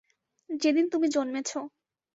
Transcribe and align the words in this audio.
যেদিন 0.49 0.85
তুমি 0.89 1.07
জন্মেছ। 1.07 1.51